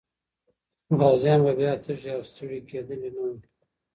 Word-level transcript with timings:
غازيان 0.99 1.39
به 1.45 1.51
بیا 1.59 1.73
تږي 1.83 2.09
او 2.17 2.21
ستړي 2.29 2.59
کېدلي 2.69 3.09
نه 3.15 3.21
وو. 3.25 3.33